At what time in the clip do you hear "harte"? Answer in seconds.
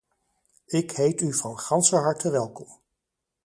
2.01-2.29